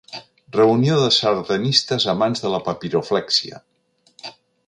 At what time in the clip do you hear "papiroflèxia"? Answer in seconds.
2.69-3.63